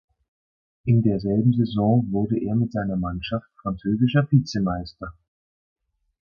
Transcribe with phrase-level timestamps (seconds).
[0.85, 5.13] In derselben Saison wurde er mit seiner Mannschaft französischer Vizemeister.